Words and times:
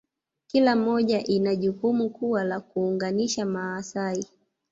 kila 0.47 0.75
moja 0.75 1.23
ina 1.23 1.55
jukumu 1.55 2.09
kuu 2.09 2.37
la 2.37 2.59
kuunganisha 2.59 3.45
Maasai 3.45 4.25